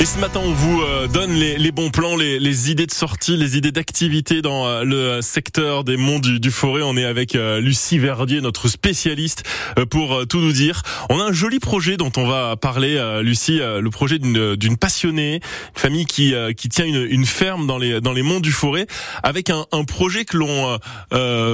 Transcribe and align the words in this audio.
Et 0.00 0.04
ce 0.04 0.18
matin, 0.18 0.40
on 0.44 0.52
vous 0.52 0.82
euh, 0.82 1.06
donne 1.06 1.32
les, 1.32 1.70
bons 1.70 1.90
plans, 1.90 2.16
les, 2.16 2.70
idées 2.70 2.86
de 2.86 2.92
sortie, 2.92 3.36
les 3.36 3.56
idées 3.56 3.70
d'activité 3.70 4.42
dans 4.42 4.66
euh, 4.66 4.82
le 4.84 5.20
secteur 5.22 5.84
des 5.84 5.96
monts 5.96 6.18
du, 6.18 6.50
Forêt. 6.50 6.82
On 6.82 6.96
est 6.96 7.04
avec 7.04 7.36
euh, 7.36 7.60
Lucie 7.60 7.98
Verdier, 7.98 8.40
notre 8.40 8.68
spécialiste, 8.68 9.44
pour 9.90 10.26
tout 10.26 10.38
nous 10.38 10.52
dire. 10.52 10.82
On 11.08 11.20
a 11.20 11.24
un 11.24 11.32
joli 11.32 11.60
projet 11.60 11.96
dont 11.96 12.10
on 12.16 12.26
va 12.26 12.56
parler, 12.56 13.00
Lucie, 13.22 13.58
le 13.58 13.88
projet 13.90 14.18
d'une 14.18 14.76
passionnée, 14.76 15.36
une 15.36 15.80
famille 15.80 16.06
qui, 16.06 16.34
qui 16.56 16.68
tient 16.68 16.86
une, 16.86 17.24
ferme 17.24 17.66
dans 17.66 17.78
les, 17.78 18.00
dans 18.00 18.12
les 18.12 18.22
monts 18.22 18.40
du 18.40 18.52
Forêt, 18.52 18.86
avec 19.22 19.50
un, 19.50 19.84
projet 19.84 20.24
que 20.24 20.36
l'on 20.36 20.78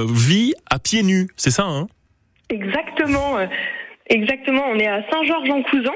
vit 0.07 0.53
à 0.69 0.79
pieds 0.79 1.03
nus. 1.03 1.27
C'est 1.35 1.51
ça, 1.51 1.65
hein? 1.65 1.87
Exactement. 2.49 3.37
Exactement, 4.09 4.63
on 4.71 4.79
est 4.79 4.87
à 4.87 5.03
Saint-Georges-en-Cousin. 5.11 5.93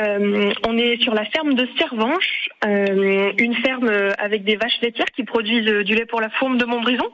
Euh, 0.00 0.52
on 0.66 0.78
est 0.78 1.02
sur 1.02 1.14
la 1.14 1.24
ferme 1.26 1.54
de 1.54 1.68
Servanche, 1.78 2.48
euh, 2.64 3.32
une 3.38 3.54
ferme 3.56 3.90
avec 4.18 4.44
des 4.44 4.56
vaches 4.56 4.80
laitières 4.80 5.10
qui 5.14 5.24
produisent 5.24 5.84
du 5.84 5.94
lait 5.94 6.06
pour 6.06 6.20
la 6.20 6.30
fourme 6.30 6.58
de 6.58 6.64
Montbrison, 6.64 7.10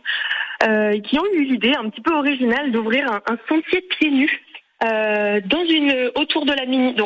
euh, 0.67 0.99
qui 1.01 1.19
ont 1.19 1.27
eu 1.35 1.45
l'idée 1.45 1.75
un 1.75 1.89
petit 1.91 2.01
peu 2.01 2.15
originale 2.15 2.71
d'ouvrir 2.71 3.11
un, 3.11 3.37
sentier 3.49 3.83
pieds 3.83 4.11
nus. 4.11 4.41
Euh, 4.83 5.41
autour 6.15 6.47
de 6.47 6.53
la 6.53 6.65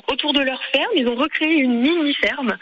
autour 0.09 0.33
de 0.33 0.41
leur 0.41 0.63
ferme, 0.73 0.91
ils 0.97 1.07
ont 1.09 1.15
recréé 1.15 1.59
une 1.59 1.81
mini 1.81 2.15
ferme 2.15 2.57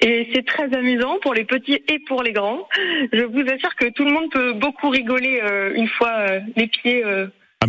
et 0.00 0.28
c'est 0.32 0.46
très 0.46 0.72
amusant 0.74 1.18
pour 1.20 1.34
les 1.34 1.44
petits 1.44 1.82
et 1.88 1.98
pour 2.00 2.22
les 2.22 2.32
grands. 2.32 2.68
Je 3.12 3.24
vous 3.24 3.40
assure 3.40 3.74
que 3.76 3.88
tout 3.90 4.04
le 4.04 4.12
monde 4.12 4.30
peut 4.30 4.52
beaucoup 4.52 4.88
rigoler 4.88 5.40
euh, 5.42 5.72
une 5.74 5.88
fois 5.88 6.26
les 6.56 6.66
pieds 6.66 7.04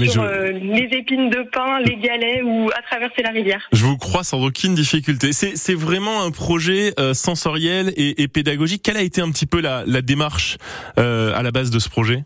ah, 0.02 0.06
sur 0.08 0.24
euh, 0.24 0.52
les 0.52 0.90
épines 0.92 1.30
de 1.30 1.44
pain, 1.52 1.80
les 1.80 1.98
galets 1.98 2.42
ou 2.44 2.70
à 2.70 2.82
traverser 2.82 3.22
la 3.24 3.32
rivière. 3.32 3.68
Je 3.72 3.86
vous 3.86 3.98
crois 3.98 4.24
sans 4.24 4.44
aucune 4.44 4.76
difficulté. 4.76 5.32
C'est 5.34 5.74
vraiment 5.74 6.24
un 6.24 6.32
projet 6.32 6.94
euh, 7.00 7.14
sensoriel 7.14 7.94
et, 7.96 8.28
pédagogique. 8.28 8.82
Quelle 8.84 8.98
a 8.98 9.02
été 9.02 9.22
un 9.22 9.32
petit 9.32 9.46
peu 9.46 9.62
la, 9.62 9.84
démarche 10.02 10.58
euh, 11.00 11.36
à 11.36 11.44
la 11.44 11.52
base 11.52 11.70
de 11.70 11.80
ce 11.80 11.90
projet? 11.90 12.24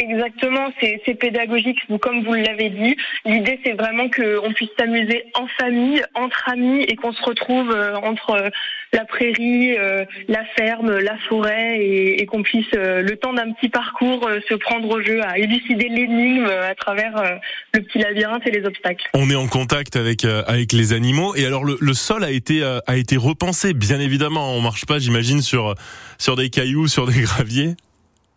Exactement, 0.00 0.72
c'est 0.80 1.14
pédagogique, 1.14 1.78
comme 2.00 2.24
vous 2.24 2.32
l'avez 2.32 2.70
dit. 2.70 2.96
L'idée, 3.26 3.60
c'est 3.62 3.74
vraiment 3.74 4.08
qu'on 4.08 4.50
puisse 4.54 4.70
s'amuser 4.78 5.24
en 5.34 5.46
famille, 5.58 6.02
entre 6.14 6.48
amis, 6.48 6.84
et 6.84 6.96
qu'on 6.96 7.12
se 7.12 7.22
retrouve 7.22 7.70
euh, 7.70 7.96
entre 7.96 8.30
euh, 8.30 8.48
la 8.94 9.04
prairie, 9.04 9.76
euh, 9.76 10.06
la 10.26 10.42
ferme, 10.56 10.96
la 10.96 11.18
forêt, 11.28 11.78
et, 11.80 12.24
qu'on 12.24 12.42
puisse, 12.42 12.72
le 12.72 13.14
temps 13.16 13.34
d'un 13.34 13.52
petit 13.52 13.68
parcours, 13.68 14.26
se 14.48 14.54
prendre 14.54 14.88
au 14.88 15.02
jeu 15.02 15.20
à 15.22 15.36
élucider 15.36 15.88
l'énigme 15.88 16.46
à 16.46 16.74
travers 16.74 17.40
le 17.74 17.82
petit 17.82 17.98
labyrinthe 17.98 18.46
et 18.46 18.50
les 18.50 18.64
obstacles. 18.64 19.04
On 19.14 19.28
est 19.28 19.34
en 19.34 19.48
contact 19.48 19.96
avec 19.96 20.24
avec 20.24 20.72
les 20.72 20.92
animaux, 20.92 21.34
et 21.34 21.44
alors 21.44 21.64
le, 21.64 21.76
le 21.80 21.94
sol 21.94 22.24
a 22.24 22.30
été 22.30 22.62
a 22.62 22.96
été 22.96 23.16
repensé, 23.16 23.74
bien 23.74 24.00
évidemment. 24.00 24.54
On 24.54 24.60
marche 24.60 24.86
pas, 24.86 24.98
j'imagine, 24.98 25.42
sur 25.42 25.74
sur 26.18 26.36
des 26.36 26.50
cailloux, 26.50 26.88
sur 26.88 27.06
des 27.06 27.20
graviers. 27.22 27.74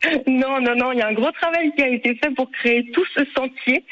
Non, 0.28 0.60
non, 0.62 0.76
non, 0.76 0.92
il 0.92 1.00
y 1.00 1.02
a 1.02 1.08
un 1.08 1.14
gros 1.14 1.32
travail 1.32 1.72
qui 1.76 1.84
a 1.84 1.90
été 1.90 2.16
fait 2.16 2.32
pour 2.32 2.52
créer 2.52 2.90
tout 2.92 3.06
ce 3.16 3.22
sentier. 3.36 3.84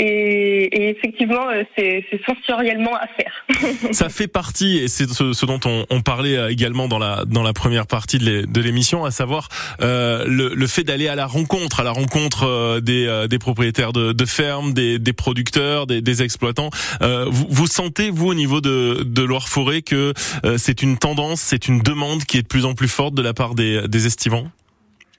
Et, 0.00 0.90
effectivement, 0.90 1.48
euh, 1.50 1.64
c'est 1.76 2.04
sensoriellement 2.24 2.94
à 2.94 3.08
faire. 3.08 3.44
Ça 3.92 4.08
fait 4.08 4.28
partie, 4.28 4.78
et 4.78 4.86
c'est 4.86 5.08
ce, 5.08 5.44
dont 5.44 5.58
on, 5.90 6.00
parlait 6.02 6.36
euh, 6.36 6.52
également 6.52 6.86
dans 6.86 7.00
la 7.00 7.24
dans 7.26 7.42
la 7.42 7.52
première 7.52 7.88
partie 7.88 8.18
de 8.18 8.60
l'émission, 8.60 9.04
à 9.04 9.10
savoir 9.10 9.48
euh, 9.80 10.24
le, 10.28 10.66
fait 10.68 10.84
d'aller 10.84 11.08
à 11.08 11.16
la 11.16 11.26
rencontre, 11.26 11.80
à 11.80 11.82
la 11.82 11.90
rencontre 11.90 12.78
des, 12.80 13.26
des 13.28 13.38
propriétaires 13.38 13.92
de, 13.92 14.12
de 14.12 14.24
fermes, 14.24 14.72
des, 14.72 15.00
des 15.00 15.12
producteurs, 15.12 15.88
des, 15.88 16.00
des 16.00 16.22
exploitants. 16.22 16.70
vous, 17.00 17.46
vous, 17.48 17.66
sentez 17.66 18.10
vous 18.10 18.28
au 18.28 18.34
niveau 18.34 18.60
de, 18.60 19.02
de 19.04 19.22
Loire-Forêt 19.22 19.82
que 19.82 20.12
c'est 20.58 20.82
une 20.82 20.98
tendance, 20.98 21.40
c'est 21.40 21.66
une 21.66 21.80
demande 21.80 22.24
qui 22.24 22.38
est 22.38 22.42
de 22.42 22.46
plus 22.46 22.64
en 22.64 22.74
plus 22.74 22.88
forte 22.88 23.14
de 23.14 23.22
la 23.22 23.34
part 23.34 23.54
des, 23.54 23.88
des 23.88 24.06
estivants? 24.06 24.48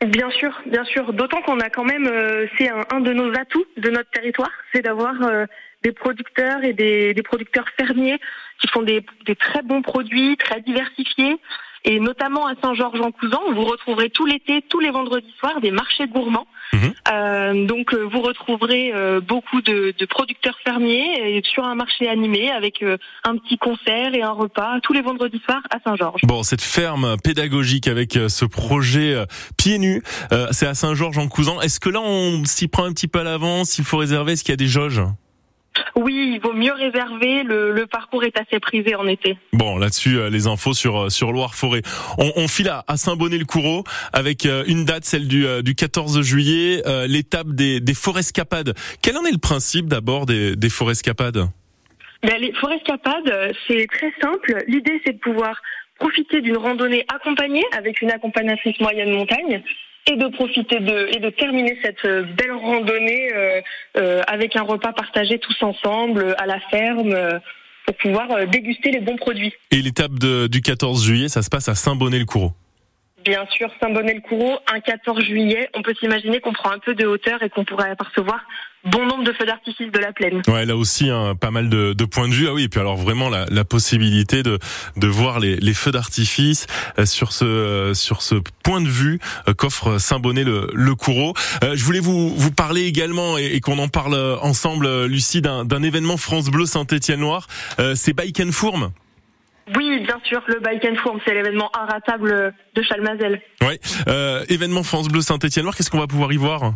Bien 0.05 0.31
sûr, 0.31 0.61
bien 0.65 0.85
sûr. 0.85 1.11
D'autant 1.11 1.41
qu'on 1.41 1.59
a 1.59 1.69
quand 1.69 1.83
même, 1.83 2.07
euh, 2.07 2.47
c'est 2.57 2.69
un, 2.69 3.01
de 3.01 3.11
nos 3.11 3.37
atouts 3.37 3.65
de 3.75 3.89
notre 3.89 4.09
territoire, 4.11 4.51
c'est 4.71 4.81
d'avoir 4.81 5.21
euh, 5.23 5.45
des 5.83 5.91
producteurs 5.91 6.63
et 6.63 6.71
des, 6.71 7.21
producteurs 7.23 7.67
fermiers 7.77 8.17
qui 8.61 8.67
font 8.69 8.81
des, 8.81 9.03
très 9.37 9.61
bons 9.61 9.81
produits, 9.81 10.37
très 10.37 10.61
diversifiés. 10.61 11.37
Et 11.85 11.99
notamment 11.99 12.47
à 12.47 12.53
Saint-Georges-en-Cousan, 12.61 13.41
vous 13.53 13.65
retrouverez 13.65 14.09
tout 14.09 14.25
l'été, 14.25 14.61
tous 14.61 14.79
les 14.79 14.91
vendredis 14.91 15.33
soirs, 15.39 15.61
des 15.61 15.71
marchés 15.71 16.07
gourmands. 16.07 16.47
Mhm. 16.73 16.93
Euh, 17.11 17.65
donc 17.65 17.93
euh, 17.93 18.03
vous 18.03 18.21
retrouverez 18.21 18.91
euh, 18.93 19.21
beaucoup 19.21 19.61
de, 19.61 19.93
de, 19.97 20.05
producteurs 20.05 20.57
fermiers 20.63 21.37
et 21.37 21.41
sur 21.43 21.65
un 21.65 21.73
marché 21.73 22.07
animé 22.07 22.51
avec 22.51 22.83
euh, 22.83 22.97
un 23.23 23.37
petit 23.37 23.57
concert 23.57 24.13
et 24.13 24.21
un 24.21 24.31
repas 24.31 24.79
tous 24.83 24.93
les 24.93 25.01
vendredis 25.01 25.41
soirs 25.43 25.63
à 25.71 25.79
Saint-Georges. 25.83 26.21
Bon, 26.23 26.43
cette 26.43 26.61
ferme 26.61 27.15
pédagogique 27.23 27.87
avec 27.87 28.13
ce 28.13 28.45
projet 28.45 29.15
pieds 29.57 29.79
nus, 29.79 30.03
c'est 30.51 30.67
à 30.67 30.73
Saint-Georges-en-Cousan. 30.73 31.61
Est-ce 31.61 31.79
que 31.79 31.89
là 31.89 32.01
on 32.01 32.43
s'y 32.45 32.67
prend 32.67 32.83
un 32.83 32.93
petit 32.93 33.07
peu 33.07 33.19
à 33.19 33.23
l'avance 33.23 33.79
Il 33.79 33.85
faut 33.85 33.97
réserver 33.97 34.33
Est-ce 34.33 34.43
qu'il 34.43 34.51
y 34.51 34.53
a 34.53 34.57
des 34.57 34.67
jauges? 34.67 35.01
Oui, 35.95 36.33
il 36.35 36.39
vaut 36.39 36.53
mieux 36.53 36.73
réserver. 36.73 37.43
Le, 37.43 37.85
parcours 37.85 38.23
est 38.23 38.37
assez 38.39 38.59
prisé 38.59 38.95
en 38.95 39.07
été. 39.07 39.37
Bon, 39.53 39.77
là-dessus, 39.77 40.17
euh, 40.17 40.29
les 40.29 40.47
infos 40.47 40.73
sur 40.73 40.97
euh, 40.97 41.09
sur 41.09 41.31
Loire-Forêt. 41.31 41.81
On, 42.17 42.47
file 42.47 42.69
à, 42.69 42.97
Saint-Bonnet-le-Coureau 42.97 43.83
avec 44.13 44.45
euh, 44.45 44.63
une 44.67 44.85
date, 44.85 45.05
celle 45.05 45.27
du, 45.27 45.45
du 45.63 45.75
14 45.75 46.21
juillet, 46.21 46.81
l'étape 47.07 47.49
des, 47.49 47.79
des 47.79 47.93
forêts-escapades. 47.93 48.73
Quel 49.01 49.17
en 49.17 49.25
est 49.25 49.31
le 49.31 49.37
principe 49.37 49.87
d'abord 49.87 50.25
des, 50.25 50.55
des 50.55 50.69
forêts-escapades 50.69 51.47
ben, 52.23 52.37
Les 52.39 52.53
forêts-escapades, 52.53 53.53
c'est 53.67 53.87
très 53.87 54.13
simple. 54.21 54.63
L'idée, 54.67 55.01
c'est 55.05 55.13
de 55.13 55.19
pouvoir 55.19 55.61
profiter 55.99 56.41
d'une 56.41 56.57
randonnée 56.57 57.05
accompagnée 57.13 57.65
avec 57.77 58.01
une 58.01 58.11
accompagnatrice 58.11 58.79
moyenne 58.79 59.11
montagne 59.11 59.63
et 60.09 60.15
de 60.15 60.27
profiter 60.27 60.79
de 60.79 61.15
et 61.15 61.19
de 61.19 61.29
terminer 61.29 61.77
cette 61.83 62.03
euh, 62.05 62.23
belle 62.23 62.51
randonnée 62.51 63.31
euh, 63.33 63.61
euh, 63.97 64.21
avec 64.27 64.55
un 64.55 64.63
repas 64.63 64.91
partagé 64.91 65.37
tous 65.37 65.61
ensemble 65.61 66.35
à 66.39 66.45
la 66.45 66.59
ferme 66.71 67.15
pour 67.85 67.95
pouvoir 67.95 68.47
déguster 68.47 68.91
les 68.91 68.99
bons 68.99 69.15
produits. 69.15 69.53
Et 69.71 69.81
l'étape 69.81 70.13
du 70.13 70.61
14 70.61 71.03
juillet, 71.03 71.27
ça 71.27 71.41
se 71.41 71.49
passe 71.49 71.69
à 71.69 71.75
Saint-Bonnet-le-Coureau. 71.75 72.53
Bien 73.25 73.45
sûr, 73.51 73.69
Saint-Bonnet-le-Coureau, 73.81 74.59
un 74.71 74.79
14 74.79 75.23
juillet, 75.23 75.69
on 75.75 75.81
peut 75.81 75.95
s'imaginer 75.99 76.39
qu'on 76.39 76.53
prend 76.53 76.71
un 76.71 76.79
peu 76.79 76.93
de 76.93 77.05
hauteur 77.05 77.41
et 77.41 77.49
qu'on 77.49 77.65
pourrait 77.65 77.89
apercevoir 77.89 78.45
bon 78.85 79.05
nombre 79.05 79.23
de 79.23 79.33
feux 79.33 79.45
d'artifice 79.45 79.91
de 79.91 79.99
la 79.99 80.13
plaine. 80.13 80.41
Ouais, 80.47 80.65
là 80.65 80.75
aussi, 80.75 81.09
hein, 81.09 81.35
pas 81.39 81.51
mal 81.51 81.69
de, 81.69 81.93
de, 81.93 82.05
points 82.05 82.27
de 82.27 82.33
vue. 82.33 82.47
Ah 82.47 82.53
oui, 82.53 82.63
et 82.63 82.69
puis 82.69 82.79
alors 82.79 82.97
vraiment 82.97 83.29
la, 83.29 83.45
la 83.49 83.63
possibilité 83.63 84.43
de, 84.43 84.59
de 84.97 85.07
voir 85.07 85.39
les, 85.39 85.57
les 85.57 85.73
feux 85.73 85.91
d'artifice 85.91 86.67
euh, 86.97 87.05
sur 87.05 87.31
ce 87.33 87.45
euh, 87.45 87.93
sur 87.93 88.21
ce 88.21 88.35
point 88.63 88.81
de 88.81 88.87
vue 88.87 89.19
euh, 89.47 89.53
qu'offre 89.53 89.97
Saint-Bonnet 89.97 90.43
le, 90.43 90.69
le 90.73 90.95
Coureau. 90.95 91.33
je 91.61 91.83
voulais 91.83 91.99
vous 91.99 92.29
vous 92.35 92.51
parler 92.51 92.83
également 92.85 93.37
et, 93.37 93.45
et 93.55 93.59
qu'on 93.61 93.79
en 93.79 93.87
parle 93.87 94.15
ensemble, 94.41 95.05
Lucie, 95.05 95.41
d'un 95.41 95.83
événement 95.83 96.17
France 96.17 96.49
Bleu 96.49 96.65
Saint-Étienne-Noir. 96.65 97.47
C'est 97.95 98.13
Bike 98.13 98.39
and 98.39 98.51
Fourme. 98.51 98.91
Oui, 99.75 99.99
bien 100.03 100.19
sûr, 100.23 100.41
le 100.47 100.59
Bike 100.59 100.83
and 100.85 100.95
Forum, 100.95 101.19
c'est 101.25 101.33
l'événement 101.33 101.69
inratable 101.79 102.53
de 102.75 102.81
Chalmazel. 102.81 103.39
Oui, 103.61 103.79
euh, 104.07 104.43
événement 104.49 104.81
France 104.83 105.07
Bleu 105.09 105.21
Saint-Étienne-Noir, 105.21 105.75
qu'est-ce 105.75 105.91
qu'on 105.91 105.99
va 105.99 106.07
pouvoir 106.07 106.33
y 106.33 106.37
voir? 106.37 106.73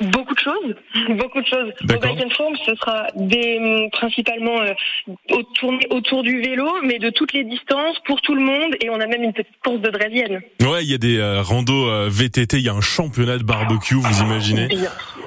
Beaucoup 0.00 0.34
de 0.34 0.38
choses, 0.38 0.74
beaucoup 1.16 1.40
de 1.40 1.46
choses. 1.46 1.72
Au 1.82 1.98
Bike 1.98 2.22
and 2.22 2.54
ce 2.64 2.74
sera 2.76 3.08
des, 3.16 3.88
principalement 3.90 4.60
euh, 4.60 4.72
autour, 5.32 5.72
autour 5.90 6.22
du 6.22 6.40
vélo, 6.40 6.68
mais 6.84 7.00
de 7.00 7.10
toutes 7.10 7.32
les 7.32 7.42
distances, 7.42 7.98
pour 8.06 8.20
tout 8.20 8.34
le 8.34 8.40
monde, 8.40 8.76
et 8.80 8.90
on 8.90 9.00
a 9.00 9.06
même 9.06 9.24
une 9.24 9.32
petite 9.32 9.58
course 9.64 9.80
de 9.80 9.90
draisienne. 9.90 10.40
Ouais, 10.62 10.84
il 10.84 10.90
y 10.90 10.94
a 10.94 10.98
des 10.98 11.18
euh, 11.18 11.42
randos 11.42 11.88
euh, 11.88 12.08
VTT, 12.08 12.58
il 12.58 12.64
y 12.64 12.68
a 12.68 12.74
un 12.74 12.80
championnat 12.80 13.38
de 13.38 13.42
barbecue, 13.42 13.96
vous 13.96 14.22
imaginez 14.22 14.68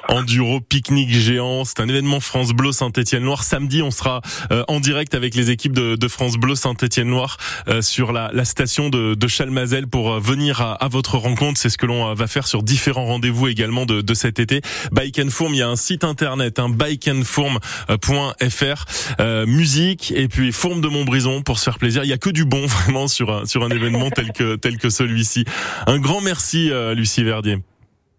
Enduro, 0.08 0.60
pique-nique 0.60 1.12
géant, 1.12 1.64
c'est 1.64 1.80
un 1.80 1.88
événement 1.88 2.20
France 2.20 2.52
Bleu 2.52 2.72
Saint-Étienne-Noir. 2.72 3.44
Samedi, 3.44 3.82
on 3.82 3.90
sera 3.90 4.20
euh, 4.50 4.64
en 4.68 4.80
direct 4.80 5.14
avec 5.14 5.34
les 5.34 5.50
équipes 5.50 5.72
de, 5.72 6.08
France 6.08 6.36
Bleu 6.36 6.54
Saint-Étienne-Noir 6.54 7.38
sur 7.80 8.12
la, 8.12 8.44
station 8.44 8.88
de, 8.88 9.28
Chalmazel 9.28 9.86
pour 9.86 10.20
venir 10.20 10.60
à, 10.60 10.88
votre 10.88 11.16
rencontre. 11.16 11.58
C'est 11.58 11.70
ce 11.70 11.78
que 11.78 11.86
l'on 11.86 12.12
va 12.12 12.26
faire 12.26 12.46
sur 12.46 12.62
différents 12.62 13.06
rendez-vous 13.06 13.48
également 13.48 13.86
de, 13.86 14.14
cet 14.14 14.38
été. 14.38 14.60
Bike 14.90 15.18
and 15.18 15.30
Fourm, 15.30 15.54
il 15.54 15.58
y 15.58 15.62
a 15.62 15.68
un 15.68 15.76
site 15.76 16.04
internet, 16.04 16.58
un 16.58 16.64
hein, 16.64 16.76
euh, 19.20 19.46
musique 19.46 20.12
et 20.14 20.28
puis 20.28 20.52
Fourme 20.52 20.80
de 20.80 20.88
Montbrison 20.88 21.42
pour 21.42 21.58
se 21.58 21.64
faire 21.64 21.78
plaisir. 21.78 22.04
Il 22.04 22.10
y 22.10 22.12
a 22.12 22.18
que 22.18 22.30
du 22.30 22.44
bon 22.44 22.66
vraiment 22.66 23.08
sur 23.08 23.30
un, 23.30 23.70
événement 23.70 24.10
tel 24.10 24.32
que 24.32 24.56
tel 24.56 24.78
que 24.78 24.90
celui-ci. 24.90 25.44
Un 25.86 25.98
grand 25.98 26.20
merci 26.20 26.70
euh, 26.70 26.94
Lucie 26.94 27.24
Verdier. 27.24 27.58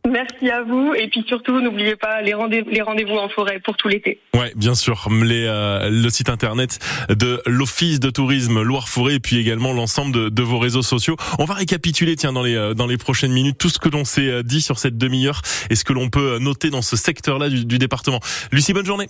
Merci 0.09 0.50
à 0.50 0.63
vous 0.63 0.94
et 0.94 1.07
puis 1.07 1.23
surtout 1.27 1.61
n'oubliez 1.61 1.95
pas 1.95 2.21
les 2.21 2.33
rendez-vous 2.33 2.69
les 2.69 2.81
rendez-vous 2.81 3.15
en 3.15 3.29
forêt 3.29 3.59
pour 3.59 3.77
tout 3.77 3.88
l'été. 3.88 4.19
Ouais, 4.35 4.51
bien 4.55 4.75
sûr, 4.75 5.07
les, 5.09 5.45
euh, 5.45 5.89
le 5.89 6.09
site 6.09 6.29
internet 6.29 6.79
de 7.09 7.41
l'Office 7.45 8.01
de 8.01 8.09
tourisme 8.09 8.61
Loire-Forêt 8.61 9.15
et 9.15 9.19
puis 9.19 9.38
également 9.38 9.71
l'ensemble 9.71 10.29
de, 10.29 10.44
vos 10.44 10.59
réseaux 10.59 10.81
sociaux. 10.81 11.15
On 11.39 11.45
va 11.45 11.53
récapituler 11.53 12.17
tiens 12.17 12.33
dans 12.33 12.44
les 12.44 12.55
euh, 12.55 12.73
dans 12.73 12.88
les 12.88 12.97
prochaines 12.97 13.31
minutes 13.31 13.57
tout 13.57 13.69
ce 13.69 13.79
que 13.79 13.88
l'on 13.88 14.03
s'est 14.03 14.29
euh, 14.29 14.44
dit 14.44 14.61
sur 14.61 14.77
cette 14.77 14.97
demi-heure 14.97 15.41
et 15.69 15.75
ce 15.75 15.85
que 15.85 15.94
l'on 15.94 16.09
peut 16.09 16.38
noter 16.39 16.69
dans 16.69 16.81
ce 16.81 16.97
secteur-là 16.97 17.49
du, 17.49 17.65
du 17.65 17.77
département. 17.77 18.19
Lucie, 18.51 18.73
bonne 18.73 18.85
journée. 18.85 19.07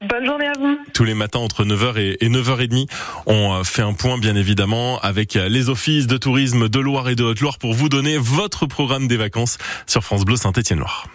Bonne 0.00 0.24
journée 0.24 0.46
à 0.46 0.52
vous. 0.58 0.78
Tous 0.94 1.02
les 1.02 1.14
matins 1.14 1.40
entre 1.40 1.64
9h 1.64 1.98
et 2.20 2.28
9h30, 2.28 2.88
on 3.26 3.64
fait 3.64 3.82
un 3.82 3.94
point 3.94 4.16
bien 4.16 4.36
évidemment 4.36 5.00
avec 5.00 5.34
les 5.34 5.68
offices 5.70 6.06
de 6.06 6.16
tourisme 6.16 6.68
de 6.68 6.78
Loire 6.78 7.08
et 7.08 7.16
de 7.16 7.24
Haute-Loire 7.24 7.58
pour 7.58 7.74
vous 7.74 7.88
donner 7.88 8.16
votre 8.16 8.66
programme 8.66 9.08
des 9.08 9.16
vacances 9.16 9.58
sur 9.86 10.04
France 10.04 10.24
Bleu 10.24 10.36
Saint-Étienne-Loire. 10.36 11.06